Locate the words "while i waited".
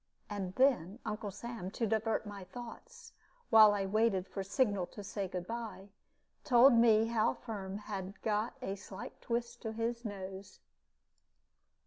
3.51-4.27